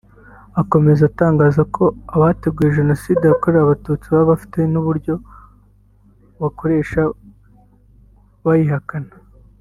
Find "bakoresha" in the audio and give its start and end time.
6.41-7.01